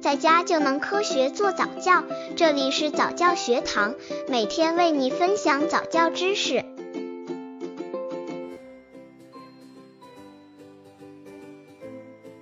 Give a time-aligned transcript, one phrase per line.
[0.00, 2.02] 在家就能科学做早教。
[2.34, 3.94] 这里是早教学堂，
[4.28, 6.64] 每天为你分享早教知识。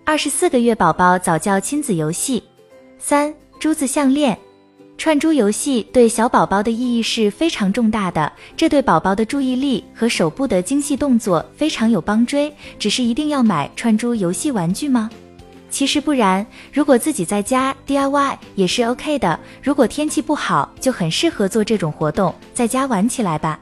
[0.05, 2.43] 二十四个月宝宝早教亲子游戏
[2.99, 4.39] 三珠子项链。
[4.97, 12.37] 串珠游戏对小宝宝的意义是非常重大的，这对宝宝的注意力和手部的精细动作非常有帮助。
[12.79, 15.09] 只是一定要买串珠游戏玩具吗？
[15.71, 19.39] 其实不然，如果自己在家 DIY 也是 OK 的。
[19.63, 23.61] 如果天气不好，就很适合做这种活动，在家玩起来吧。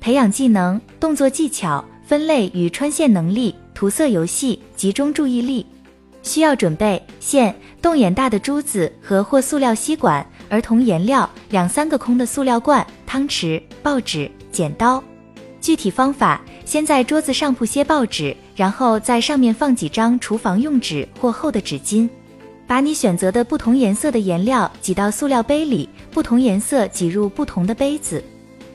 [0.00, 5.66] 培养技能、动作技巧、分类与穿线能力、涂色游戏，集中注意力。
[6.22, 10.24] 需要准备线、洞眼大的珠子和或塑料吸管。
[10.48, 15.02] 儿童颜料两三个空的塑料罐、汤匙、报纸、剪刀。
[15.60, 16.40] 具体方法：
[16.72, 22.08] 先在桌子上铺些报纸，然后在上面放几张厨房用纸或厚的纸巾。
[22.66, 28.24] 把你选择的不同颜色的颜料挤到塑料杯里，不同颜色挤入不同的杯子，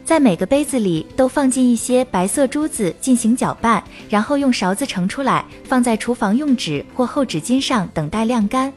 [0.05, 8.71] 在每个杯子里都放进一些白色珠子进行搅拌，然后用勺子盛出来，放在厨房用纸或厚纸巾上等待晾干。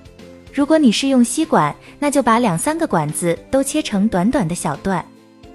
[0.51, 5.05] 如果你是用吸管，那就把两三个管子都切成短短的小段。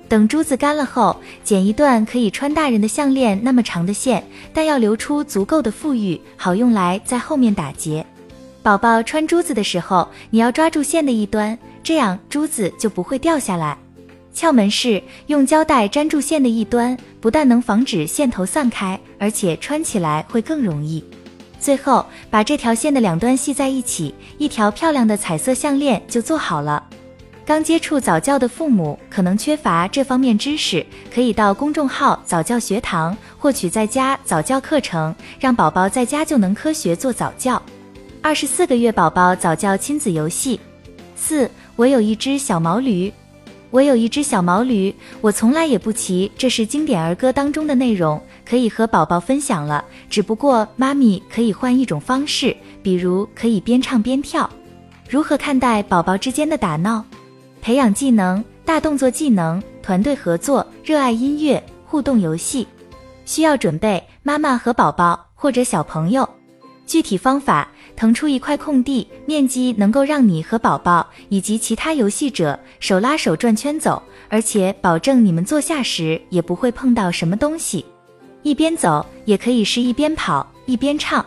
[0.07, 8.05] 等珠子干了后，剪一段可以穿大人的项链那么长的线，但要留出足够的富裕，好用来在后面打结。
[8.61, 13.77] 宝宝穿珠子的时候，你要抓住线的一端，这样珠子就不会掉下来。
[14.33, 21.03] 窍门是用胶带粘住线的一端，不但能防止线头散开，而且穿起来会更容易。
[21.59, 26.83] 最后，把这条线的两端系在一起，一条漂亮的彩色项链就做好了。
[27.45, 37.61] 刚接触早教的父母可能缺乏这方面知识，可以到公众号早教学堂获取在家早教课程，让宝宝在家就能科学做早教。
[38.19, 40.59] 二十四个月宝宝早教亲子游戏
[41.15, 43.13] 四，我有一只小毛驴。
[43.69, 46.31] 我有一只小毛驴，我从来也不骑。
[46.37, 49.83] 这是经典儿歌当中的内容，可以和宝宝分享了。
[50.09, 54.49] 只不过妈咪可以换一种方式，比如可以边唱边跳。
[55.07, 57.05] 如何看待宝宝之间的打闹？
[57.65, 62.67] 培养技能、大动作技能、团队合作、热爱音乐、互动游戏。
[63.25, 66.29] 需要准备妈妈和宝宝或者小朋友。
[66.85, 67.67] 具体方法。
[67.95, 77.85] 腾出一块空地，面积能够让你和宝宝以及其他游戏者手拉手转圈走，而且保证你们坐下时也不会碰到什么东西。
[78.43, 81.25] 一边走也可以是一边跑一边唱，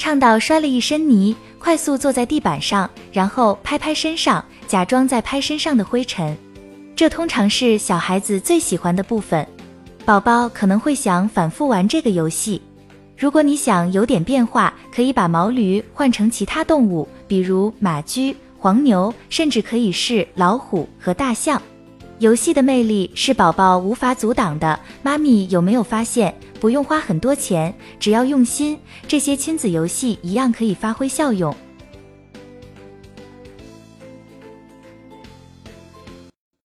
[0.00, 6.34] 唱到摔了一身泥，快速坐在地板上，然后拍拍身上，假装在拍身上的灰尘。
[6.96, 9.46] 这通常是小孩子最喜欢的部分。
[10.06, 12.62] 宝宝可能会想反复玩这个游戏。
[13.14, 21.60] 如果你想有点变化，可以把毛驴换成其他动物，比如马驹、黄牛，甚至可以是老虎和大象。
[22.20, 24.78] 游戏的魅力是宝宝无法阻挡的。
[25.02, 31.56] 妈咪有没有发现，不用花很多钱，只要用心，这些亲子游戏一样可以发挥效用。